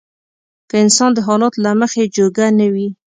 که 0.69 0.75
انسان 0.83 1.09
د 1.13 1.19
حالاتو 1.27 1.59
له 1.65 1.71
مخې 1.81 2.11
جوګه 2.15 2.47
نه 2.59 2.67
وي. 2.73 2.87